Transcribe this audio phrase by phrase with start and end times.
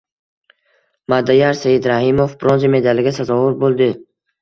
[1.13, 3.99] Madiyar Saidrahimov bronza medaliga sazovor bo‘lding